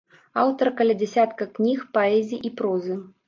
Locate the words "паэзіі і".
1.97-2.53